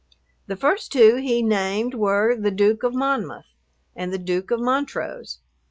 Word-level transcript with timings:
The 0.47 0.55
first 0.55 0.91
two 0.91 1.17
he 1.17 1.43
named 1.43 1.93
were 1.93 2.35
the 2.35 2.49
"Duke 2.49 2.81
of 2.81 2.95
Monmouth" 2.95 3.45
and 3.95 4.11
the 4.11 4.17
"Duke 4.17 4.49
of 4.49 4.59
Montrose." 4.59 5.41